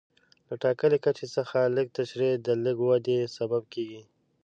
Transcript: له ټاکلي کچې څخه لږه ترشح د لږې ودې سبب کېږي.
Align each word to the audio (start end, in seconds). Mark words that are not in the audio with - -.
له 0.47 0.55
ټاکلي 0.63 0.97
کچې 1.05 1.27
څخه 1.35 1.57
لږه 1.75 1.91
ترشح 1.95 2.33
د 2.45 2.47
لږې 2.65 2.83
ودې 2.87 3.19
سبب 3.37 3.63
کېږي. 3.73 4.01